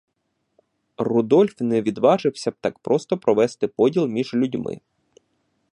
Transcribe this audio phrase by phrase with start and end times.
[0.97, 4.79] Рудольф не відважився б так просто провести поділ між людьми.